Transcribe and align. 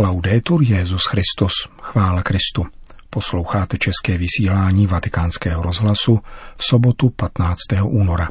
Laudetur 0.00 0.62
Jezus 0.62 1.02
Christus, 1.04 1.52
chvála 1.82 2.22
Kristu. 2.22 2.66
Posloucháte 3.10 3.78
české 3.78 4.18
vysílání 4.18 4.86
Vatikánského 4.86 5.62
rozhlasu 5.62 6.20
v 6.56 6.64
sobotu 6.64 7.10
15. 7.10 7.58
února. 7.84 8.28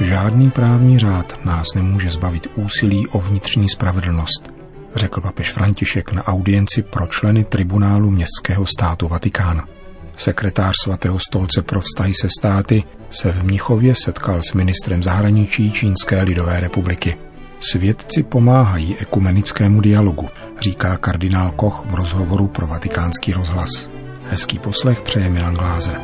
Žádný 0.00 0.50
právní 0.50 0.98
řád 0.98 1.44
nás 1.44 1.66
nemůže 1.74 2.10
zbavit 2.10 2.46
úsilí 2.54 3.06
o 3.08 3.20
vnitřní 3.20 3.68
spravedlnost, 3.68 4.52
řekl 4.94 5.20
papež 5.20 5.52
František 5.52 6.12
na 6.12 6.26
audienci 6.26 6.82
pro 6.82 7.06
členy 7.06 7.44
tribunálu 7.44 8.10
městského 8.10 8.66
státu 8.66 9.08
Vatikán. 9.08 9.75
Sekretář 10.16 10.74
svatého 10.84 11.18
stolce 11.18 11.62
pro 11.62 11.80
vztahy 11.80 12.14
se 12.14 12.28
státy 12.38 12.84
se 13.10 13.32
v 13.32 13.44
Mnichově 13.44 13.94
setkal 13.94 14.42
s 14.42 14.52
ministrem 14.52 15.02
zahraničí 15.02 15.72
Čínské 15.72 16.22
lidové 16.22 16.60
republiky. 16.60 17.18
Svědci 17.60 18.22
pomáhají 18.22 18.96
ekumenickému 18.96 19.80
dialogu, 19.80 20.28
říká 20.60 20.96
kardinál 20.96 21.50
Koch 21.50 21.84
v 21.86 21.94
rozhovoru 21.94 22.48
pro 22.48 22.66
vatikánský 22.66 23.32
rozhlas. 23.32 23.90
Hezký 24.30 24.58
poslech 24.58 25.00
přeje 25.00 25.30
Milan 25.30 25.54
Glázer. 25.54 26.00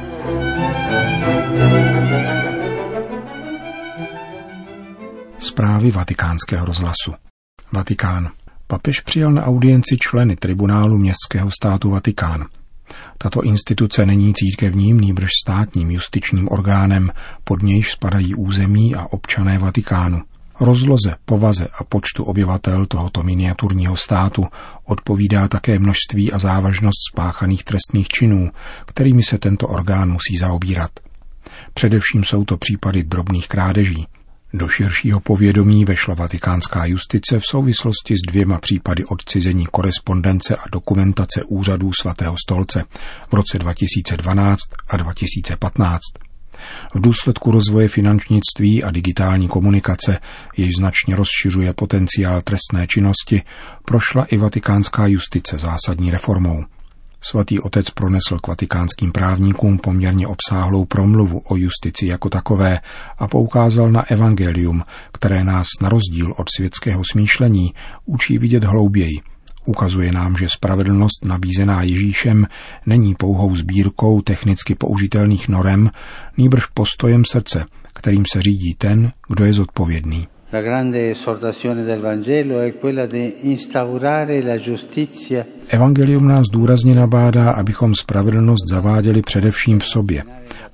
Zprávy 5.38 5.90
vatikánského 5.90 6.66
rozhlasu. 6.66 7.14
Vatikán. 7.72 8.30
Papež 8.66 9.00
přijal 9.00 9.32
na 9.32 9.44
audienci 9.44 9.96
členy 10.00 10.36
tribunálu 10.36 10.98
městského 10.98 11.50
státu 11.50 11.90
Vatikán. 11.90 12.46
Tato 13.18 13.42
instituce 13.42 14.06
není 14.06 14.34
církevním, 14.34 15.00
nýbrž 15.00 15.30
státním 15.44 15.90
justičním 15.90 16.48
orgánem, 16.48 17.10
pod 17.44 17.62
nějž 17.62 17.90
spadají 17.90 18.34
území 18.34 18.94
a 18.94 19.06
občané 19.10 19.58
Vatikánu. 19.58 20.22
Rozloze, 20.60 21.14
povaze 21.24 21.68
a 21.78 21.84
počtu 21.84 22.24
obyvatel 22.24 22.86
tohoto 22.86 23.22
miniaturního 23.22 23.96
státu 23.96 24.46
odpovídá 24.84 25.48
také 25.48 25.78
množství 25.78 26.32
a 26.32 26.38
závažnost 26.38 26.98
spáchaných 27.12 27.64
trestných 27.64 28.08
činů, 28.08 28.50
kterými 28.86 29.22
se 29.22 29.38
tento 29.38 29.68
orgán 29.68 30.12
musí 30.12 30.36
zaobírat. 30.40 30.90
Především 31.74 32.24
jsou 32.24 32.44
to 32.44 32.56
případy 32.56 33.02
drobných 33.02 33.48
krádeží, 33.48 34.06
do 34.54 34.68
širšího 34.68 35.20
povědomí 35.20 35.84
vešla 35.84 36.14
vatikánská 36.14 36.84
justice 36.84 37.38
v 37.38 37.46
souvislosti 37.46 38.14
s 38.16 38.30
dvěma 38.30 38.58
případy 38.58 39.04
odcizení 39.04 39.66
korespondence 39.66 40.56
a 40.56 40.64
dokumentace 40.72 41.42
úřadů 41.48 41.90
svatého 42.00 42.36
stolce 42.46 42.84
v 43.28 43.34
roce 43.34 43.58
2012 43.58 44.60
a 44.88 44.96
2015. 44.96 46.00
V 46.94 47.00
důsledku 47.00 47.50
rozvoje 47.50 47.88
finančnictví 47.88 48.84
a 48.84 48.90
digitální 48.90 49.48
komunikace, 49.48 50.18
jež 50.56 50.70
značně 50.78 51.16
rozšiřuje 51.16 51.72
potenciál 51.72 52.40
trestné 52.40 52.86
činnosti, 52.86 53.42
prošla 53.84 54.24
i 54.24 54.36
vatikánská 54.36 55.06
justice 55.06 55.58
zásadní 55.58 56.10
reformou. 56.10 56.64
Svatý 57.24 57.60
otec 57.60 57.90
pronesl 57.90 58.38
k 58.42 58.48
vatikánským 58.48 59.12
právníkům 59.12 59.78
poměrně 59.78 60.26
obsáhlou 60.26 60.84
promluvu 60.84 61.38
o 61.38 61.56
justici 61.56 62.06
jako 62.06 62.28
takové 62.28 62.80
a 63.18 63.28
poukázal 63.28 63.90
na 63.90 64.10
evangelium, 64.10 64.84
které 65.12 65.44
nás 65.44 65.66
na 65.82 65.88
rozdíl 65.88 66.34
od 66.36 66.46
světského 66.56 67.02
smýšlení 67.12 67.74
učí 68.06 68.38
vidět 68.38 68.64
hlouběji. 68.64 69.20
Ukazuje 69.64 70.12
nám, 70.12 70.36
že 70.36 70.48
spravedlnost 70.48 71.24
nabízená 71.24 71.82
Ježíšem 71.82 72.46
není 72.86 73.14
pouhou 73.14 73.56
sbírkou 73.56 74.20
technicky 74.20 74.74
použitelných 74.74 75.48
norem, 75.48 75.90
nýbrž 76.36 76.66
postojem 76.66 77.22
srdce, 77.30 77.64
kterým 77.94 78.24
se 78.32 78.42
řídí 78.42 78.74
ten, 78.78 79.12
kdo 79.28 79.44
je 79.44 79.52
zodpovědný. 79.52 80.31
La 80.54 80.60
grande 80.60 81.08
esortazione 81.08 81.82
del 81.82 81.98
Vangelo 81.98 82.60
è 82.60 82.78
quella 82.78 83.06
di 83.06 83.48
instaurare 83.50 84.42
la 84.42 84.58
giustizia. 84.58 85.46
Evangelium 85.66 86.26
nás 86.26 86.48
důrazně 86.52 86.94
nabádá, 86.94 87.50
abychom 87.50 87.94
spravedlnost 87.94 88.68
zaváděli 88.70 89.22
především 89.22 89.78
v 89.78 89.86
sobě 89.86 90.24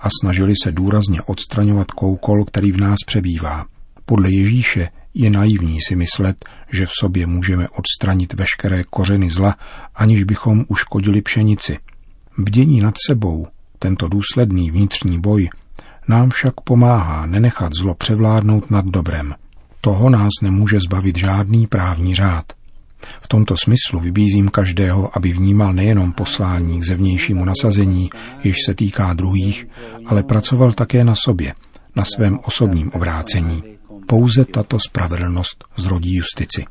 a 0.01 0.09
snažili 0.23 0.53
se 0.65 0.73
důrazně 0.73 1.23
odstraňovat 1.23 1.91
koukol, 1.91 2.45
který 2.45 2.73
v 2.73 2.81
nás 2.81 2.97
přebývá. 3.07 3.67
Podle 4.05 4.31
Ježíše 4.31 4.89
je 5.15 5.31
naivní 5.31 5.79
si 5.89 5.97
myslet, 5.97 6.45
že 6.73 6.87
v 6.87 6.93
sobě 7.01 7.27
můžeme 7.27 7.69
odstranit 7.69 8.33
veškeré 8.35 8.83
kořeny 8.91 9.31
zla, 9.31 9.57
aniž 9.95 10.25
bychom 10.25 10.65
uškodili 10.69 11.23
pšenici. 11.23 11.79
Bdění 12.39 12.81
nad 12.81 12.95
sebou, 13.07 13.47
tento 13.79 14.09
důsledný 14.09 14.71
vnitřní 14.71 15.21
boj, 15.21 15.49
nám 16.09 16.31
však 16.31 16.61
pomáhá 16.61 17.27
nenechat 17.27 17.73
zlo 17.73 17.95
převládnout 17.95 18.71
nad 18.71 18.85
dobrem– 18.85 19.35
toho 19.81 20.11
nás 20.11 20.31
nemůže 20.43 20.79
zbavit 20.81 21.19
žádný 21.19 21.67
právní 21.67 22.15
řád. 22.15 22.45
V 23.21 23.29
tomto 23.29 23.57
smyslu 23.57 24.01
vybízím 24.01 24.49
každého, 24.49 25.17
aby 25.17 25.33
vnímal 25.33 25.73
nejenom 25.73 26.13
poslání 26.13 26.81
k 26.81 26.85
zevnějšímu 26.85 27.45
nasazení, 27.45 28.11
jež 28.45 28.57
se 28.67 28.75
týká 28.75 29.13
druhých, 29.15 29.69
ale 30.07 30.23
pracoval 30.23 30.73
také 30.73 31.05
na 31.05 31.15
sobě, 31.15 31.55
na 31.97 32.05
svém 32.05 32.39
osobním 32.45 32.91
obrácení. 32.91 33.63
Pouze 34.07 34.45
tato 34.45 34.79
spravedlnost 34.81 35.65
zrodí 35.77 36.15
justici. 36.15 36.65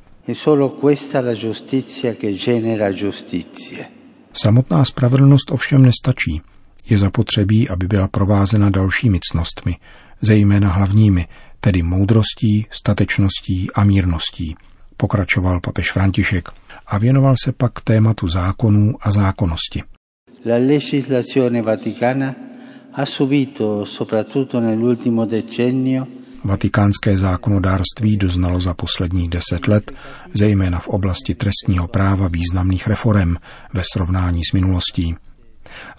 Samotná 4.34 4.86
spravedlnost 4.86 5.52
ovšem 5.52 5.82
nestačí. 5.82 6.42
Je 6.90 6.98
zapotřebí, 6.98 7.70
aby 7.70 7.88
byla 7.88 8.08
provázena 8.08 8.70
dalšími 8.70 9.20
cnostmi, 9.32 9.76
zejména 10.22 10.70
hlavními, 10.70 11.28
tedy 11.68 11.84
moudrostí, 11.84 12.66
statečností 12.72 13.68
a 13.76 13.84
mírností, 13.84 14.56
pokračoval 14.98 15.60
papež 15.60 15.92
František 15.92 16.50
a 16.88 16.98
věnoval 16.98 17.36
se 17.44 17.52
pak 17.52 17.82
tématu 17.82 18.28
zákonů 18.28 18.96
a 19.02 19.12
zákonnosti. 19.12 19.84
La 20.46 20.56
legislazione 20.56 21.62
vaticana 21.62 22.36
ha 22.92 23.06
subito, 23.06 23.86
soprattutto 23.86 24.62
nell'ultimo 24.62 25.26
decennio, 25.26 26.08
Vatikánské 26.44 27.18
zákonodárství 27.18 28.18
doznalo 28.18 28.60
za 28.60 28.74
posledních 28.74 29.30
deset 29.30 29.68
let, 29.68 29.92
zejména 30.34 30.80
v 30.80 30.88
oblasti 30.88 31.36
trestního 31.36 31.88
práva 31.88 32.28
významných 32.28 32.88
reform 32.88 33.36
ve 33.74 33.82
srovnání 33.94 34.42
s 34.50 34.54
minulostí. 34.54 35.16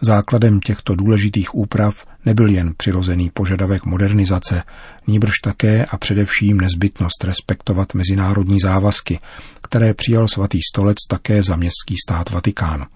Základem 0.01 0.61
těchto 0.61 0.95
důležitých 0.95 1.55
úprav 1.55 2.07
nebyl 2.29 2.49
jen 2.49 2.75
přirozený 2.77 3.31
požadavek 3.31 3.85
modernizace, 3.85 4.63
níbrž 5.07 5.33
také 5.45 5.85
a 5.85 5.97
především 5.97 6.61
nezbytnost 6.61 7.25
respektovat 7.25 7.95
mezinárodní 7.95 8.61
závazky, 8.61 9.21
které 9.63 9.95
přijal 9.95 10.29
svatý 10.29 10.59
stolec 10.73 10.97
také 11.09 11.43
za 11.43 11.57
městský 11.57 11.95
stát 12.07 12.31
Vatikán. 12.31 12.87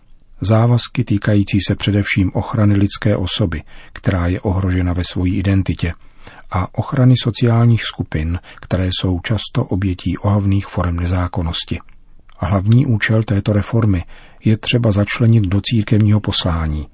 Závazky 0.40 1.04
týkající 1.04 1.58
se 1.68 1.74
především 1.74 2.30
ochrany 2.34 2.74
lidské 2.74 3.16
osoby, 3.16 3.62
která 3.92 4.26
je 4.26 4.40
ohrožena 4.40 4.92
ve 4.92 5.02
své 5.04 5.28
identitě, 5.28 5.92
a 6.50 6.78
ochrany 6.78 7.14
sociálních 7.22 7.82
skupin, 7.82 8.38
které 8.60 8.88
jsou 8.92 9.20
často 9.20 9.64
obětí 9.64 10.18
ohavných 10.18 10.66
forem 10.66 10.96
nezákonnosti. 10.96 11.78
A 12.38 12.46
hlavní 12.46 12.86
účel 12.86 13.22
této 13.22 13.52
reformy 13.52 14.04
je 14.44 14.56
třeba 14.56 14.90
začlenit 14.92 15.44
do 15.44 15.60
církevního 15.60 16.20
poslání, 16.20 16.86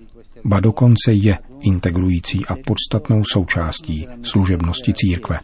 ba 0.44 0.60
dokonce 0.60 1.12
je 1.12 1.38
integrující 1.60 2.46
a 2.46 2.54
podstatnou 2.66 3.22
součástí 3.32 4.08
služebnosti 4.22 4.92
církve. 4.94 5.38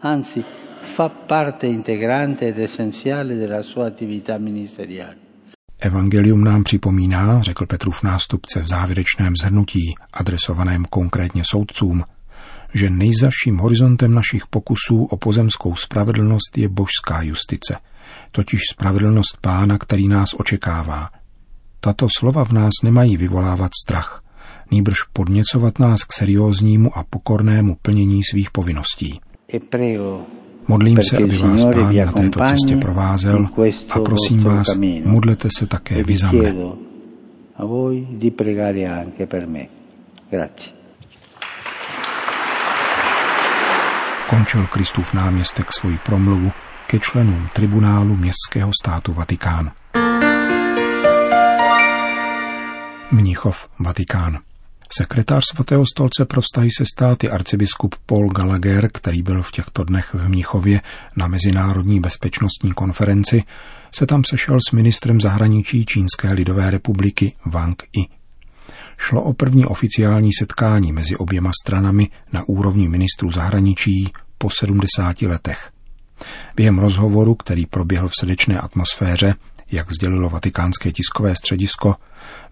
Anzi, 0.00 0.44
fa 0.82 1.08
parte 1.08 1.66
integrante 1.66 2.48
ed 2.48 2.58
essenziale 2.58 3.34
della 3.34 3.62
sua 3.62 3.86
attività 3.86 4.38
ministeriale. 4.38 5.16
Evangelium 5.82 6.44
nám 6.44 6.64
připomíná, 6.64 7.40
řekl 7.40 7.66
Petrův 7.66 8.02
nástupce 8.02 8.62
v 8.62 8.68
závěrečném 8.68 9.36
zhrnutí, 9.36 9.94
adresovaném 10.12 10.84
konkrétně 10.84 11.42
soudcům, 11.50 12.04
že 12.74 12.90
nejzaším 12.90 13.58
horizontem 13.58 14.14
našich 14.14 14.46
pokusů 14.46 15.04
o 15.04 15.16
pozemskou 15.16 15.74
spravedlnost 15.74 16.58
je 16.58 16.68
božská 16.68 17.22
justice, 17.22 17.76
totiž 18.32 18.60
spravedlnost 18.72 19.38
pána, 19.40 19.78
který 19.78 20.08
nás 20.08 20.34
očekává. 20.38 21.10
Tato 21.80 22.06
slova 22.18 22.44
v 22.44 22.52
nás 22.52 22.72
nemají 22.82 23.16
vyvolávat 23.16 23.70
strach, 23.84 24.21
nýbrž 24.72 25.02
podněcovat 25.12 25.78
nás 25.78 26.04
k 26.04 26.12
serióznímu 26.12 26.98
a 26.98 27.04
pokornému 27.10 27.76
plnění 27.82 28.24
svých 28.24 28.50
povinností. 28.50 29.20
Modlím 30.68 30.98
se, 31.10 31.16
aby 31.16 31.36
vás 31.38 31.64
Pán 31.64 31.96
na 31.96 32.12
této 32.12 32.40
cestě 32.40 32.76
provázel 32.76 33.46
a 33.90 34.00
prosím 34.00 34.40
vás, 34.40 34.66
modlete 35.04 35.48
se 35.58 35.66
také 35.66 36.04
vy 36.04 36.16
za 36.16 36.32
mne. 36.32 36.54
Končil 44.30 44.66
Kristův 44.66 45.14
náměstek 45.14 45.72
svoji 45.72 45.98
promluvu 46.06 46.52
ke 46.86 46.98
členům 46.98 47.48
tribunálu 47.52 48.16
městského 48.16 48.70
státu 48.82 49.12
Vatikán. 49.12 49.70
Mnichov, 53.10 53.68
Vatikán. 53.78 54.38
Sekretář 54.98 55.44
svatého 55.52 55.84
stolce 55.86 56.24
pro 56.24 56.40
vztahy 56.40 56.68
se 56.78 56.84
státy 56.94 57.30
arcibiskup 57.30 57.94
Paul 58.06 58.30
Gallagher, 58.30 58.90
který 58.92 59.22
byl 59.22 59.42
v 59.42 59.50
těchto 59.50 59.84
dnech 59.84 60.14
v 60.14 60.28
Mnichově 60.28 60.80
na 61.16 61.26
Mezinárodní 61.26 62.00
bezpečnostní 62.00 62.72
konferenci, 62.72 63.42
se 63.94 64.06
tam 64.06 64.22
sešel 64.24 64.58
s 64.68 64.72
ministrem 64.72 65.20
zahraničí 65.20 65.84
Čínské 65.84 66.32
lidové 66.32 66.70
republiky 66.70 67.36
Wang 67.46 67.82
Yi. 67.96 68.06
Šlo 68.98 69.22
o 69.22 69.32
první 69.32 69.66
oficiální 69.66 70.30
setkání 70.38 70.92
mezi 70.92 71.16
oběma 71.16 71.50
stranami 71.62 72.08
na 72.32 72.48
úrovni 72.48 72.88
ministrů 72.88 73.32
zahraničí 73.32 74.12
po 74.38 74.50
70 74.50 75.22
letech. 75.22 75.70
Během 76.56 76.78
rozhovoru, 76.78 77.34
který 77.34 77.66
proběhl 77.66 78.08
v 78.08 78.16
srdečné 78.20 78.58
atmosféře, 78.58 79.34
jak 79.72 79.92
sdělilo 79.92 80.28
vatikánské 80.28 80.92
tiskové 80.92 81.36
středisko, 81.36 81.94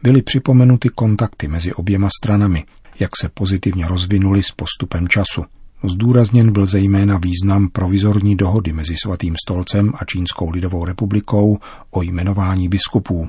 byly 0.02 0.22
připomenuty 0.22 0.88
kontakty 0.88 1.48
mezi 1.48 1.72
oběma 1.72 2.08
stranami, 2.22 2.64
jak 3.00 3.10
se 3.20 3.28
pozitivně 3.28 3.88
rozvinuli 3.88 4.42
s 4.42 4.50
postupem 4.50 5.08
času. 5.08 5.44
Zdůrazněn 5.84 6.52
byl 6.52 6.66
zejména 6.66 7.18
význam 7.18 7.68
provizorní 7.68 8.36
dohody 8.36 8.72
mezi 8.72 8.94
Svatým 9.02 9.34
stolcem 9.46 9.92
a 9.94 10.04
Čínskou 10.04 10.50
lidovou 10.50 10.84
republikou 10.84 11.58
o 11.90 12.02
jmenování 12.02 12.68
biskupů, 12.68 13.28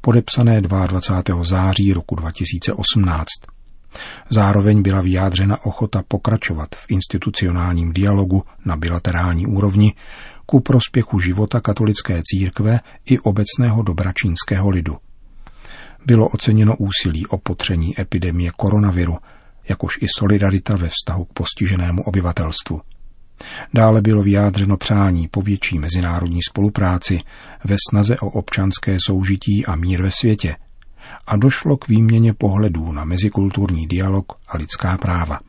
podepsané 0.00 0.60
22. 0.60 1.44
září 1.44 1.92
roku 1.92 2.14
2018. 2.14 3.26
Zároveň 4.30 4.82
byla 4.82 5.00
vyjádřena 5.00 5.64
ochota 5.64 6.02
pokračovat 6.08 6.68
v 6.74 6.86
institucionálním 6.88 7.92
dialogu 7.92 8.42
na 8.64 8.76
bilaterální 8.76 9.46
úrovni 9.46 9.94
ku 10.50 10.60
prospěchu 10.60 11.20
života 11.20 11.60
katolické 11.60 12.22
církve 12.24 12.80
i 13.06 13.18
obecného 13.18 13.82
dobra 13.82 14.12
čínského 14.12 14.70
lidu. 14.70 14.96
Bylo 16.06 16.28
oceněno 16.28 16.76
úsilí 16.76 17.26
o 17.26 17.38
potření 17.38 18.00
epidemie 18.00 18.50
koronaviru, 18.56 19.18
jakož 19.68 19.98
i 20.02 20.06
solidarita 20.18 20.76
ve 20.76 20.88
vztahu 20.88 21.24
k 21.24 21.32
postiženému 21.32 22.02
obyvatelstvu. 22.02 22.80
Dále 23.74 24.00
bylo 24.00 24.22
vyjádřeno 24.22 24.76
přání 24.76 25.28
po 25.28 25.42
větší 25.42 25.78
mezinárodní 25.78 26.40
spolupráci 26.42 27.20
ve 27.64 27.76
snaze 27.90 28.18
o 28.18 28.30
občanské 28.30 28.96
soužití 29.06 29.66
a 29.66 29.76
mír 29.76 30.02
ve 30.02 30.10
světě 30.10 30.56
a 31.26 31.36
došlo 31.36 31.76
k 31.76 31.88
výměně 31.88 32.34
pohledů 32.34 32.92
na 32.92 33.04
mezikulturní 33.04 33.86
dialog 33.86 34.32
a 34.48 34.56
lidská 34.56 34.98
práva 34.98 35.40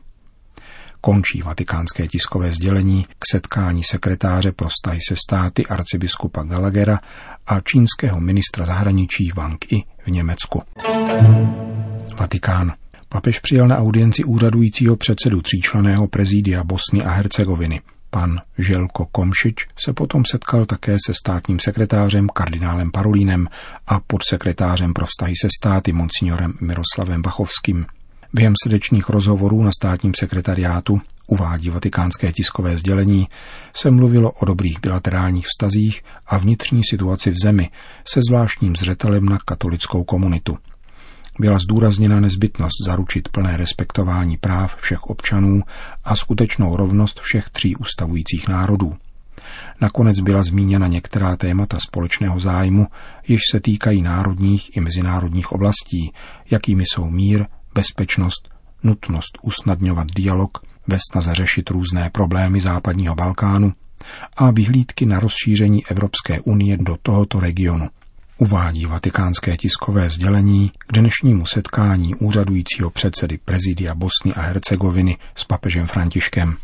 končí 1.02 1.42
vatikánské 1.42 2.08
tiskové 2.08 2.50
sdělení 2.50 3.06
k 3.18 3.26
setkání 3.32 3.84
sekretáře 3.84 4.52
pro 4.52 4.68
vztahy 4.68 4.98
se 5.08 5.14
státy 5.16 5.66
arcibiskupa 5.66 6.42
Gallaghera 6.42 7.00
a 7.46 7.60
čínského 7.60 8.20
ministra 8.20 8.64
zahraničí 8.64 9.30
Wang 9.36 9.72
Yi 9.72 9.82
v 10.06 10.10
Německu. 10.10 10.62
Vatikán. 12.18 12.72
Papež 13.08 13.38
přijal 13.38 13.68
na 13.68 13.78
audienci 13.78 14.24
úřadujícího 14.24 14.96
předsedu 14.96 15.42
tříčleného 15.42 16.08
prezídia 16.08 16.64
Bosny 16.64 17.04
a 17.04 17.10
Hercegoviny. 17.10 17.80
Pan 18.10 18.40
Želko 18.58 19.06
Komšič 19.06 19.66
se 19.84 19.92
potom 19.92 20.22
setkal 20.30 20.66
také 20.66 20.96
se 21.06 21.14
státním 21.14 21.58
sekretářem 21.60 22.28
kardinálem 22.28 22.90
Parolínem 22.90 23.48
a 23.86 24.00
podsekretářem 24.00 24.92
pro 24.92 25.06
vztahy 25.06 25.34
se 25.42 25.48
státy 25.60 25.92
monsignorem 25.92 26.54
Miroslavem 26.60 27.22
Bachovským. 27.22 27.86
Během 28.34 28.54
srdečních 28.64 29.08
rozhovorů 29.08 29.62
na 29.62 29.70
státním 29.80 30.12
sekretariátu, 30.20 31.00
uvádí 31.26 31.70
vatikánské 31.70 32.32
tiskové 32.32 32.76
sdělení, 32.76 33.28
se 33.76 33.90
mluvilo 33.90 34.30
o 34.30 34.44
dobrých 34.44 34.80
bilaterálních 34.80 35.46
vztazích 35.46 36.02
a 36.26 36.38
vnitřní 36.38 36.80
situaci 36.90 37.30
v 37.30 37.34
zemi 37.42 37.70
se 38.08 38.20
zvláštním 38.28 38.76
zřetelem 38.76 39.24
na 39.24 39.38
katolickou 39.44 40.04
komunitu. 40.04 40.58
Byla 41.40 41.58
zdůrazněna 41.58 42.20
nezbytnost 42.20 42.84
zaručit 42.86 43.28
plné 43.28 43.56
respektování 43.56 44.36
práv 44.36 44.76
všech 44.76 45.02
občanů 45.02 45.62
a 46.04 46.16
skutečnou 46.16 46.76
rovnost 46.76 47.20
všech 47.20 47.50
tří 47.50 47.76
ustavujících 47.76 48.48
národů. 48.48 48.94
Nakonec 49.80 50.20
byla 50.20 50.42
zmíněna 50.42 50.86
některá 50.86 51.36
témata 51.36 51.78
společného 51.88 52.40
zájmu, 52.40 52.86
jež 53.28 53.40
se 53.50 53.60
týkají 53.60 54.02
národních 54.02 54.76
i 54.76 54.80
mezinárodních 54.80 55.52
oblastí, 55.52 56.12
jakými 56.50 56.82
jsou 56.86 57.10
mír, 57.10 57.46
bezpečnost, 57.74 58.48
nutnost 58.82 59.38
usnadňovat 59.42 60.06
dialog 60.14 60.58
ve 60.86 60.98
snaze 61.10 61.34
řešit 61.34 61.70
různé 61.70 62.10
problémy 62.10 62.60
západního 62.60 63.14
Balkánu 63.14 63.72
a 64.36 64.50
vyhlídky 64.50 65.06
na 65.06 65.20
rozšíření 65.20 65.86
Evropské 65.86 66.40
unie 66.40 66.76
do 66.76 66.96
tohoto 67.02 67.40
regionu. 67.40 67.88
Uvádí 68.38 68.86
vatikánské 68.86 69.56
tiskové 69.56 70.08
sdělení 70.08 70.72
k 70.86 70.92
dnešnímu 70.92 71.46
setkání 71.46 72.14
úřadujícího 72.14 72.90
předsedy 72.90 73.38
prezidia 73.38 73.94
Bosny 73.94 74.34
a 74.34 74.40
Hercegoviny 74.40 75.16
s 75.34 75.44
papežem 75.44 75.86
Františkem. 75.86 76.56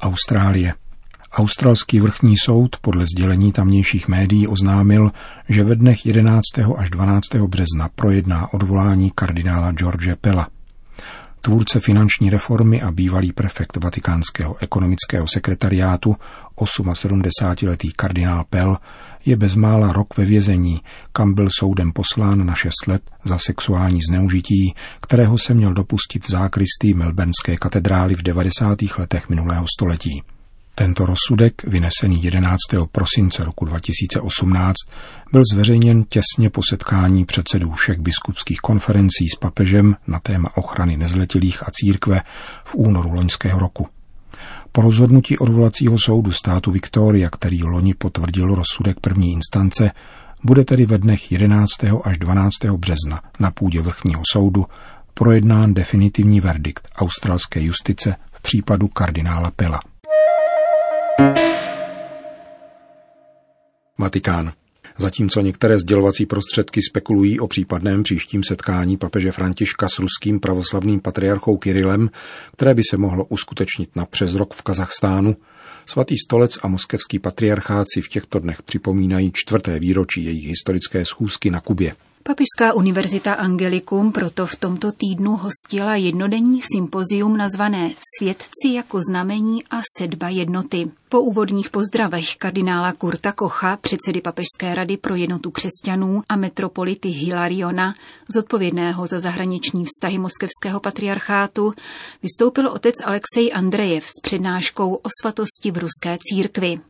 Austrálie. 0.00 0.74
Australský 1.38 2.00
vrchní 2.00 2.34
soud 2.44 2.76
podle 2.80 3.04
sdělení 3.14 3.52
tamnějších 3.52 4.08
médií 4.08 4.46
oznámil, 4.46 5.12
že 5.48 5.64
ve 5.64 5.74
dnech 5.74 6.06
11. 6.06 6.42
až 6.76 6.90
12. 6.90 7.34
března 7.34 7.88
projedná 7.94 8.52
odvolání 8.52 9.12
kardinála 9.14 9.72
George 9.72 10.14
Pella. 10.20 10.48
Tvůrce 11.40 11.80
finanční 11.80 12.30
reformy 12.30 12.82
a 12.82 12.90
bývalý 12.90 13.32
prefekt 13.32 13.76
vatikánského 13.76 14.56
ekonomického 14.60 15.26
sekretariátu, 15.28 16.16
78-letý 16.56 17.92
kardinál 17.96 18.44
Pell, 18.50 18.76
je 19.24 19.36
bezmála 19.36 19.92
rok 19.92 20.16
ve 20.16 20.24
vězení, 20.24 20.80
kam 21.12 21.34
byl 21.34 21.48
soudem 21.58 21.92
poslán 21.92 22.46
na 22.46 22.54
6 22.54 22.70
let 22.86 23.02
za 23.24 23.38
sexuální 23.38 24.00
zneužití, 24.10 24.74
kterého 25.00 25.38
se 25.38 25.54
měl 25.54 25.74
dopustit 25.74 26.24
v 26.24 26.30
zákristí 26.30 26.94
Melbournské 26.94 27.56
katedrály 27.56 28.14
v 28.14 28.22
90. 28.22 28.78
letech 28.98 29.28
minulého 29.28 29.66
století. 29.78 30.22
Tento 30.78 31.06
rozsudek, 31.06 31.62
vynesený 31.64 32.22
11. 32.22 32.58
prosince 32.92 33.44
roku 33.44 33.64
2018, 33.64 34.74
byl 35.32 35.42
zveřejněn 35.52 36.04
těsně 36.04 36.50
po 36.50 36.60
setkání 36.70 37.24
předsedů 37.24 37.72
všech 37.72 37.98
biskupských 37.98 38.58
konferencí 38.58 39.28
s 39.34 39.38
papežem 39.38 39.96
na 40.06 40.18
téma 40.18 40.56
ochrany 40.56 40.96
nezletilých 40.96 41.62
a 41.62 41.70
církve 41.72 42.22
v 42.64 42.74
únoru 42.74 43.12
loňského 43.12 43.58
roku. 43.58 43.86
Po 44.72 44.82
rozhodnutí 44.82 45.38
odvolacího 45.38 45.96
soudu 45.98 46.32
státu 46.32 46.70
Viktoria, 46.70 47.30
který 47.30 47.62
loni 47.62 47.94
potvrdil 47.94 48.54
rozsudek 48.54 49.00
první 49.00 49.32
instance, 49.32 49.90
bude 50.44 50.64
tedy 50.64 50.86
ve 50.86 50.98
dnech 50.98 51.32
11. 51.32 51.68
až 52.04 52.18
12. 52.18 52.54
března 52.76 53.20
na 53.40 53.50
půdě 53.50 53.80
vrchního 53.80 54.22
soudu 54.32 54.66
projednán 55.14 55.74
definitivní 55.74 56.40
verdikt 56.40 56.88
australské 56.96 57.62
justice 57.62 58.16
v 58.32 58.42
případu 58.42 58.88
kardinála 58.88 59.50
Pela. 59.50 59.80
Vatikán. 63.98 64.52
Zatímco 64.98 65.40
některé 65.40 65.78
sdělovací 65.78 66.26
prostředky 66.26 66.80
spekulují 66.82 67.40
o 67.40 67.48
případném 67.48 68.02
příštím 68.02 68.42
setkání 68.42 68.96
papeže 68.96 69.32
Františka 69.32 69.88
s 69.88 69.98
ruským 69.98 70.40
pravoslavným 70.40 71.00
patriarchou 71.00 71.56
Kirilem, 71.56 72.10
které 72.52 72.74
by 72.74 72.82
se 72.90 72.96
mohlo 72.96 73.24
uskutečnit 73.24 73.96
na 73.96 74.04
přes 74.04 74.34
rok 74.34 74.54
v 74.54 74.62
Kazachstánu, 74.62 75.36
Svatý 75.86 76.18
stolec 76.18 76.58
a 76.62 76.68
moskevský 76.68 77.18
patriarchát 77.18 77.86
si 77.94 78.00
v 78.00 78.08
těchto 78.08 78.38
dnech 78.38 78.62
připomínají 78.62 79.32
čtvrté 79.34 79.78
výročí 79.78 80.24
jejich 80.24 80.46
historické 80.48 81.04
schůzky 81.04 81.50
na 81.50 81.60
Kubě. 81.60 81.94
Papižská 82.22 82.72
univerzita 82.72 83.34
Angelikum 83.34 84.12
proto 84.12 84.46
v 84.46 84.56
tomto 84.56 84.92
týdnu 84.92 85.36
hostila 85.36 85.96
jednodenní 85.96 86.60
sympozium 86.74 87.36
nazvané 87.36 87.90
Svědci 88.18 88.68
jako 88.74 89.00
znamení 89.10 89.64
a 89.64 89.80
sedba 89.98 90.28
jednoty. 90.28 90.90
Po 91.08 91.20
úvodních 91.20 91.70
pozdravech 91.70 92.36
kardinála 92.36 92.92
Kurta 92.92 93.32
Kocha, 93.32 93.76
předsedy 93.76 94.20
Papežské 94.20 94.74
rady 94.74 94.96
pro 94.96 95.14
jednotu 95.14 95.50
křesťanů 95.50 96.22
a 96.28 96.36
metropolity 96.36 97.08
Hilariona, 97.08 97.94
zodpovědného 98.34 99.06
za 99.06 99.20
zahraniční 99.20 99.84
vztahy 99.84 100.18
moskevského 100.18 100.80
patriarchátu, 100.80 101.72
vystoupil 102.22 102.68
otec 102.68 102.94
Alexej 103.04 103.52
Andrejev 103.54 104.04
s 104.04 104.20
přednáškou 104.22 104.94
o 104.94 105.08
svatosti 105.22 105.70
v 105.70 105.78
ruské 105.78 106.18
církvi. 106.20 106.80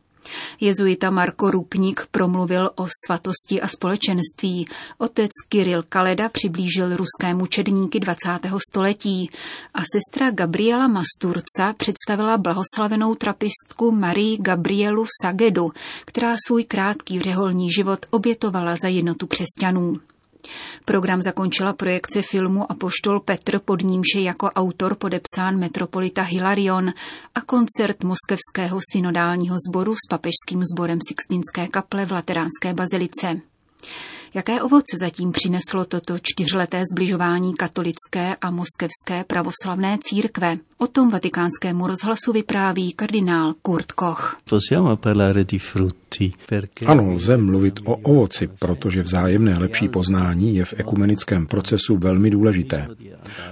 Jezuita 0.59 1.09
Marko 1.09 1.51
Rupník 1.51 2.07
promluvil 2.11 2.69
o 2.75 2.87
svatosti 3.05 3.61
a 3.61 3.67
společenství. 3.67 4.67
Otec 4.97 5.31
Kiril 5.49 5.83
Kaleda 5.89 6.29
přiblížil 6.29 6.95
ruské 6.95 7.33
mučedníky 7.33 7.99
20. 7.99 8.19
století 8.69 9.29
a 9.73 9.79
sestra 9.93 10.31
Gabriela 10.31 10.87
Masturca 10.87 11.73
představila 11.77 12.37
blahoslavenou 12.37 13.15
trapistku 13.15 13.91
Marii 13.91 14.37
Gabrielu 14.37 15.05
Sagedu, 15.21 15.71
která 16.05 16.35
svůj 16.47 16.63
krátký 16.63 17.19
řeholní 17.19 17.71
život 17.71 18.05
obětovala 18.09 18.75
za 18.81 18.87
jednotu 18.87 19.27
křesťanů. 19.27 19.99
Program 20.85 21.21
zakončila 21.21 21.73
projekce 21.73 22.21
filmu 22.21 22.71
Apoštol 22.71 23.19
Petr, 23.19 23.59
pod 23.59 23.81
nímž 23.81 24.07
je 24.15 24.21
jako 24.21 24.51
autor 24.51 24.95
podepsán 24.95 25.59
metropolita 25.59 26.21
Hilarion 26.21 26.93
a 27.35 27.41
koncert 27.41 28.03
Moskevského 28.03 28.79
synodálního 28.91 29.55
sboru 29.69 29.95
s 29.95 30.07
papežským 30.09 30.63
sborem 30.73 30.99
Sixtinské 31.07 31.67
kaple 31.67 32.05
v 32.05 32.11
Lateránské 32.11 32.73
bazilice. 32.73 33.41
Jaké 34.33 34.61
ovoce 34.61 34.97
zatím 34.99 35.31
přineslo 35.31 35.85
toto 35.85 36.19
čtyřleté 36.21 36.83
zbližování 36.93 37.53
katolické 37.53 38.35
a 38.35 38.51
moskevské 38.51 39.23
pravoslavné 39.27 39.97
církve? 40.01 40.57
O 40.77 40.87
tom 40.87 41.11
vatikánskému 41.11 41.87
rozhlasu 41.87 42.31
vypráví 42.33 42.93
kardinál 42.93 43.53
Kurt 43.61 43.91
Koch. 43.91 44.37
Ano, 46.85 47.09
lze 47.13 47.37
mluvit 47.37 47.79
o 47.85 47.95
ovoci, 47.95 48.47
protože 48.47 49.03
vzájemné 49.03 49.57
lepší 49.57 49.87
poznání 49.87 50.55
je 50.55 50.65
v 50.65 50.73
ekumenickém 50.77 51.47
procesu 51.47 51.97
velmi 51.97 52.29
důležité. 52.29 52.87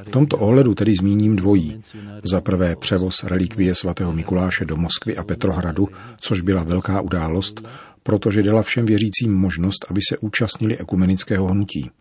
V 0.06 0.10
tomto 0.10 0.38
ohledu 0.38 0.74
tedy 0.74 0.96
zmíním 0.96 1.36
dvojí. 1.36 1.82
Za 2.24 2.42
prvé 2.42 2.76
převoz 2.76 3.24
relikvie 3.24 3.76
svatého 3.76 4.14
Mikuláše 4.14 4.66
do 4.66 4.78
Moskvy 4.78 5.18
a 5.18 5.24
Petrohradu, 5.24 5.88
což 6.20 6.42
byla 6.42 6.64
velká 6.64 7.02
událost, 7.02 7.68
protože 8.08 8.44
dala 8.44 8.64
všem 8.64 8.86
věřícím 8.86 9.34
možnost, 9.34 9.86
aby 9.90 10.02
se 10.10 10.18
účastnili 10.18 10.78
ekumenického 10.78 11.48
hnutí. 11.48 11.92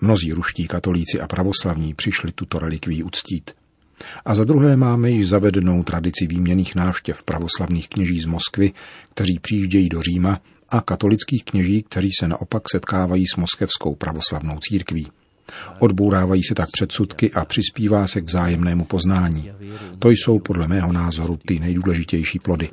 Mnozí 0.00 0.32
ruští 0.32 0.66
katolíci 0.66 1.20
a 1.20 1.26
pravoslavní 1.26 1.94
přišli 1.94 2.32
tuto 2.32 2.58
relikví 2.58 3.02
uctít. 3.02 3.50
A 4.24 4.34
za 4.34 4.44
druhé 4.44 4.76
máme 4.76 5.10
již 5.10 5.28
zavedenou 5.28 5.82
tradici 5.82 6.26
výměných 6.26 6.74
návštěv 6.74 7.22
pravoslavných 7.22 7.88
kněží 7.88 8.20
z 8.20 8.26
Moskvy, 8.26 8.72
kteří 9.10 9.38
přijíždějí 9.38 9.88
do 9.88 10.02
Říma, 10.02 10.40
a 10.68 10.80
katolických 10.80 11.44
kněží, 11.44 11.82
kteří 11.82 12.10
se 12.20 12.28
naopak 12.28 12.62
setkávají 12.72 13.24
s 13.34 13.36
moskevskou 13.36 13.94
pravoslavnou 13.94 14.58
církví. 14.58 15.08
Odbourávají 15.78 16.44
se 16.44 16.54
tak 16.54 16.68
předsudky 16.72 17.32
a 17.32 17.44
přispívá 17.44 18.06
se 18.06 18.20
k 18.20 18.24
vzájemnému 18.24 18.84
poznání. 18.84 19.50
To 19.98 20.10
jsou 20.10 20.38
podle 20.38 20.68
mého 20.68 20.92
názoru 20.92 21.38
ty 21.46 21.58
nejdůležitější 21.58 22.38
plody. 22.38 22.70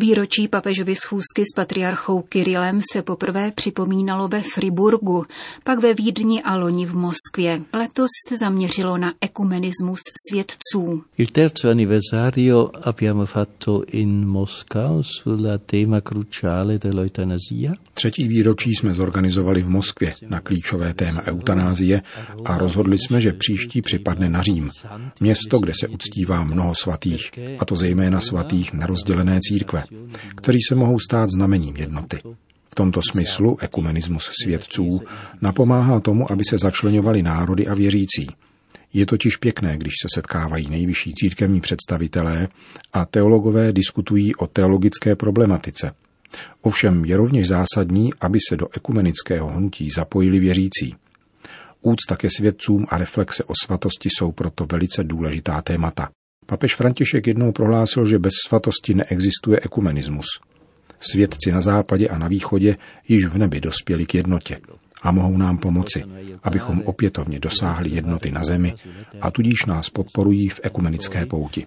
Výročí 0.00 0.48
papežovy 0.48 0.94
schůzky 0.94 1.42
s 1.42 1.54
patriarchou 1.56 2.22
Kirilem 2.22 2.80
se 2.92 3.02
poprvé 3.02 3.52
připomínalo 3.54 4.28
ve 4.28 4.40
Friburgu, 4.40 5.26
pak 5.64 5.78
ve 5.78 5.94
Vídni 5.94 6.42
a 6.42 6.56
loni 6.56 6.86
v 6.86 6.94
Moskvě. 6.94 7.62
Letos 7.72 8.08
se 8.28 8.36
zaměřilo 8.36 8.98
na 8.98 9.12
ekumenismus 9.20 10.00
svědců. 10.28 11.02
Il 11.18 11.26
terzo 11.26 11.70
anniversario 11.70 12.70
abbiamo 12.82 13.26
fatto 13.26 13.82
in 13.86 14.26
Mosca 14.26 14.88
sulla 15.02 15.58
tema 15.58 16.00
cruciale 16.00 16.78
dell'eutanasia. 16.78 17.72
Třetí 17.94 18.28
výročí 18.28 18.74
jsme 18.74 18.94
zorganizovali 18.94 19.62
v 19.62 19.68
Moskvě 19.68 20.14
na 20.28 20.40
klíčové 20.40 20.94
téma 20.94 21.22
eutanázie 21.26 22.02
a 22.44 22.58
rozhodli 22.58 22.98
jsme, 22.98 23.20
že 23.20 23.32
příští 23.32 23.82
připadne 23.82 24.28
na 24.28 24.42
Řím, 24.42 24.70
město, 25.20 25.58
kde 25.58 25.72
se 25.80 25.88
uctívá 25.88 26.44
mnoho 26.44 26.74
svatých, 26.74 27.30
a 27.58 27.64
to 27.64 27.76
zejména 27.76 28.20
svatých 28.20 28.72
nerozdělené 28.72 29.40
církve 29.42 29.87
kteří 30.36 30.58
se 30.68 30.74
mohou 30.74 30.98
stát 30.98 31.30
znamením 31.30 31.76
jednoty. 31.76 32.20
V 32.70 32.74
tomto 32.74 33.00
smyslu 33.10 33.58
ekumenismus 33.60 34.30
svědců 34.42 35.00
napomáhá 35.40 36.00
tomu, 36.00 36.32
aby 36.32 36.44
se 36.44 36.58
začlenovali 36.58 37.22
národy 37.22 37.66
a 37.66 37.74
věřící. 37.74 38.26
Je 38.92 39.06
totiž 39.06 39.36
pěkné, 39.36 39.78
když 39.78 39.92
se 40.02 40.08
setkávají 40.14 40.70
nejvyšší 40.70 41.14
církevní 41.14 41.60
představitelé 41.60 42.48
a 42.92 43.04
teologové 43.04 43.72
diskutují 43.72 44.34
o 44.34 44.46
teologické 44.46 45.16
problematice. 45.16 45.92
Ovšem 46.62 47.04
je 47.04 47.16
rovněž 47.16 47.48
zásadní, 47.48 48.14
aby 48.20 48.38
se 48.48 48.56
do 48.56 48.68
ekumenického 48.72 49.48
hnutí 49.48 49.90
zapojili 49.90 50.38
věřící. 50.38 50.94
Úcta 51.82 52.16
ke 52.16 52.28
svědcům 52.36 52.86
a 52.88 52.98
reflexe 52.98 53.44
o 53.44 53.52
svatosti 53.64 54.08
jsou 54.12 54.32
proto 54.32 54.66
velice 54.66 55.04
důležitá 55.04 55.62
témata. 55.62 56.08
Papež 56.48 56.74
František 56.74 57.26
jednou 57.26 57.52
prohlásil, 57.52 58.06
že 58.06 58.18
bez 58.18 58.32
svatosti 58.46 58.94
neexistuje 58.94 59.60
ekumenismus. 59.60 60.26
Svědci 61.00 61.52
na 61.52 61.60
západě 61.60 62.08
a 62.08 62.18
na 62.18 62.28
východě 62.28 62.76
již 63.08 63.26
v 63.26 63.38
nebi 63.38 63.60
dospěli 63.60 64.06
k 64.06 64.14
jednotě 64.14 64.60
a 65.02 65.12
mohou 65.12 65.36
nám 65.36 65.58
pomoci, 65.58 66.04
abychom 66.42 66.82
opětovně 66.84 67.40
dosáhli 67.40 67.90
jednoty 67.90 68.30
na 68.30 68.44
zemi 68.44 68.74
a 69.20 69.30
tudíž 69.30 69.64
nás 69.66 69.90
podporují 69.90 70.48
v 70.48 70.60
ekumenické 70.62 71.26
pouti. 71.26 71.64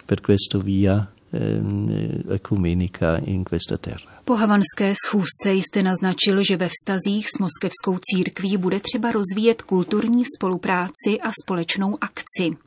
Po 4.26 4.36
havanské 4.36 4.94
schůzce 5.06 5.54
jste 5.54 5.84
naznačil, 5.84 6.44
že 6.44 6.58
ve 6.58 6.70
vztazích 6.70 7.28
s 7.28 7.40
moskevskou 7.40 7.98
církví 8.02 8.58
bude 8.58 8.80
třeba 8.80 9.12
rozvíjet 9.12 9.62
kulturní 9.62 10.24
spolupráci 10.38 11.20
a 11.24 11.32
společnou 11.44 11.98
akci. 12.02 12.58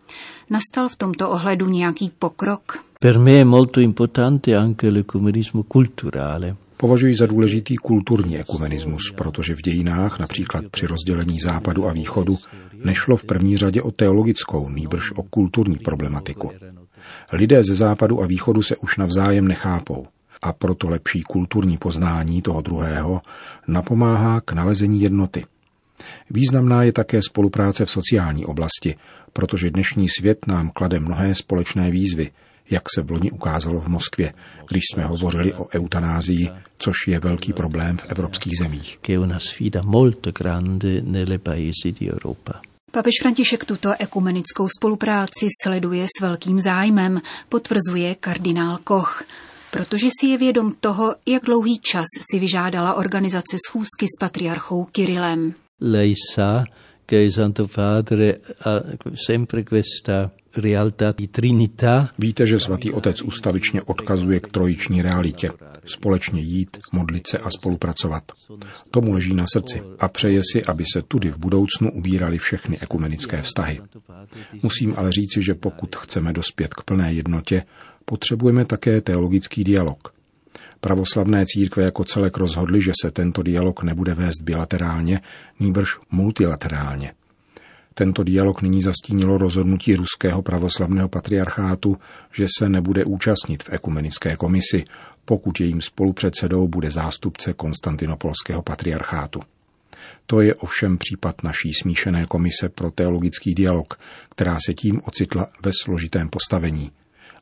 Nastal 0.51 0.89
v 0.89 0.97
tomto 0.97 1.31
ohledu 1.31 1.69
nějaký 1.69 2.13
pokrok? 2.19 2.79
Per 3.01 3.19
me 3.19 3.43
è 3.43 3.45
molto 3.45 3.81
importante 3.81 4.57
anche 4.57 4.89
l'ecumenismo 4.89 5.63
culturale. 5.63 6.57
Považuji 6.85 7.15
za 7.15 7.27
důležitý 7.27 7.77
kulturní 7.77 8.39
ekumenismus, 8.39 9.13
protože 9.17 9.55
v 9.55 9.63
dějinách, 9.63 10.19
například 10.19 10.65
při 10.71 10.87
rozdělení 10.87 11.39
západu 11.41 11.89
a 11.89 11.93
východu, 11.93 12.39
nešlo 12.85 13.17
v 13.17 13.25
první 13.25 13.57
řadě 13.57 13.83
o 13.83 13.91
teologickou, 13.91 14.69
nýbrž 14.69 15.13
o 15.13 15.23
kulturní 15.23 15.79
problematiku. 15.79 16.51
Lidé 17.33 17.65
ze 17.65 17.75
západu 17.75 18.23
a 18.23 18.27
východu 18.27 18.63
se 18.63 18.77
už 18.77 18.97
navzájem 18.97 19.49
nechápou 19.49 20.07
a 20.43 20.53
proto 20.53 20.89
lepší 20.89 21.23
kulturní 21.23 21.77
poznání 21.77 22.43
toho 22.43 22.61
druhého 22.61 23.23
napomáhá 23.69 24.41
k 24.41 24.53
nalezení 24.53 25.01
jednoty. 25.01 25.45
Významná 26.31 26.83
je 26.83 26.93
také 26.93 27.21
spolupráce 27.23 27.85
v 27.85 27.91
sociální 27.91 28.45
oblasti, 28.45 28.95
protože 29.33 29.71
dnešní 29.71 30.09
svět 30.09 30.47
nám 30.47 30.71
klade 30.71 31.01
mnohé 31.01 31.35
společné 31.35 31.91
výzvy, 31.91 32.31
jak 32.71 32.83
se 32.95 33.03
v 33.03 33.11
loni 33.11 33.31
ukázalo 33.31 33.81
v 33.81 33.89
Moskvě, 33.89 34.33
když 34.69 34.83
jsme 34.93 35.05
hovořili 35.05 35.55
o 35.55 35.69
eutanázii, 35.75 36.51
což 36.79 36.97
je 37.09 37.21
velký 37.21 37.53
problém 37.53 37.99
v 37.99 38.07
evropských 38.09 38.53
zemích. 38.59 38.99
Papež 42.91 43.13
František 43.23 43.65
tuto 43.65 43.93
ekumenickou 43.99 44.69
spolupráci 44.79 45.49
sleduje 45.63 46.07
s 46.07 46.21
velkým 46.21 46.61
zájmem, 46.61 47.21
potvrzuje 47.49 48.15
kardinál 48.15 48.79
Koch, 48.85 49.25
protože 49.71 50.09
si 50.21 50.27
je 50.27 50.39
vědom 50.39 50.73
toho, 50.81 51.15
jak 51.27 51.45
dlouhý 51.45 51.79
čas 51.79 52.07
si 52.31 52.39
vyžádala 52.39 52.95
organizace 52.95 53.57
schůzky 53.67 54.07
s 54.07 54.19
patriarchou 54.21 54.85
Kirilem. 54.85 55.55
Lei 55.81 56.15
sa 56.35 56.65
che 57.07 57.31
Santo 57.31 57.69
Padre 57.69 58.39
ha 58.61 58.83
sempre 59.27 59.65
questa 59.65 60.31
Víte, 62.19 62.47
že 62.47 62.59
svatý 62.59 62.91
otec 62.91 63.23
ustavičně 63.23 63.83
odkazuje 63.83 64.41
k 64.41 64.49
trojiční 64.49 65.03
realitě. 65.03 65.51
Společně 65.85 66.41
jít, 66.41 66.77
modlit 66.93 67.27
se 67.27 67.39
a 67.39 67.51
spolupracovat. 67.51 68.23
Tomu 68.91 69.13
leží 69.13 69.35
na 69.35 69.45
srdci 69.53 69.83
a 69.99 70.09
přeje 70.09 70.41
si, 70.53 70.65
aby 70.65 70.85
se 70.93 71.03
tudy 71.03 71.31
v 71.31 71.39
budoucnu 71.39 71.93
ubíraly 71.93 72.39
všechny 72.39 72.79
ekumenické 72.81 73.43
vztahy. 73.43 73.81
Musím 74.63 74.95
ale 74.97 75.13
říci, 75.13 75.43
že 75.43 75.55
pokud 75.55 75.97
chceme 75.97 76.33
dospět 76.33 76.75
k 76.75 76.83
plné 76.83 77.13
jednotě, 77.13 77.63
potřebujeme 78.05 78.65
také 78.65 79.01
teologický 79.01 79.65
dialog. 79.65 80.15
Pravoslavné 80.81 81.47
církve 81.47 81.83
jako 81.83 82.05
celek 82.05 82.37
rozhodly, 82.37 82.83
že 82.83 82.93
se 83.03 83.11
tento 83.11 83.43
dialog 83.43 83.83
nebude 83.83 84.15
vést 84.15 84.43
bilaterálně, 84.43 85.21
nýbrž 85.61 85.99
multilaterálně. 86.11 87.13
Tento 87.95 88.25
dialog 88.25 88.63
nyní 88.63 88.83
zastínilo 88.83 89.39
rozhodnutí 89.39 89.97
ruského 89.97 90.43
pravoslavného 90.43 91.09
patriarchátu, 91.09 91.97
že 92.33 92.47
se 92.59 92.69
nebude 92.69 93.05
účastnit 93.05 93.63
v 93.63 93.73
ekumenické 93.73 94.37
komisi, 94.37 94.85
pokud 95.25 95.61
jejím 95.61 95.81
spolupředsedou 95.81 96.69
bude 96.69 96.91
zástupce 96.91 97.53
konstantinopolského 97.53 98.63
patriarchátu. 98.63 99.41
To 100.27 100.41
je 100.41 100.55
ovšem 100.55 100.99
případ 100.99 101.43
naší 101.43 101.73
smíšené 101.75 102.27
komise 102.27 102.69
pro 102.69 102.91
teologický 102.91 103.55
dialog, 103.55 103.99
která 104.29 104.59
se 104.67 104.75
tím 104.75 105.01
ocitla 105.05 105.49
ve 105.65 105.71
složitém 105.83 106.29
postavení, 106.29 106.91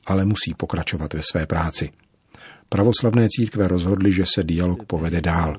ale 0.06 0.24
musí 0.24 0.54
pokračovat 0.54 1.14
ve 1.14 1.20
své 1.30 1.46
práci. 1.46 1.90
Pravoslavné 2.72 3.28
církve 3.28 3.68
rozhodly, 3.68 4.12
že 4.12 4.24
se 4.34 4.42
dialog 4.42 4.84
povede 4.86 5.20
dál, 5.20 5.56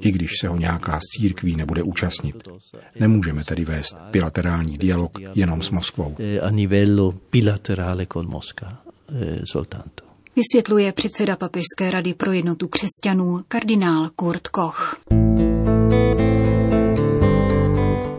i 0.00 0.10
když 0.10 0.30
se 0.40 0.48
ho 0.48 0.56
nějaká 0.56 1.00
z 1.00 1.02
církví 1.18 1.56
nebude 1.56 1.82
účastnit. 1.82 2.48
Nemůžeme 3.00 3.44
tedy 3.44 3.64
vést 3.64 3.96
bilaterální 4.10 4.78
dialog 4.78 5.18
jenom 5.34 5.62
s 5.62 5.70
Moskvou. 5.70 6.16
Eh, 6.18 6.40
eh, 9.12 9.40
Vysvětluje 10.36 10.92
předseda 10.92 11.36
Papežské 11.36 11.90
rady 11.90 12.14
pro 12.14 12.32
jednotu 12.32 12.68
křesťanů 12.68 13.40
kardinál 13.48 14.10
Kurt 14.16 14.48
Koch. 14.48 15.00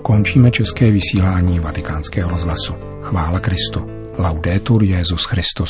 Končíme 0.01 0.51
české 0.51 0.91
vysílání 0.91 1.59
vatikánského 1.59 2.29
rozhlasu. 2.29 2.73
Chvála 3.01 3.39
Kristu. 3.39 3.79
Laudetur 4.17 4.83
Jezus 4.83 5.25
Christus. 5.25 5.69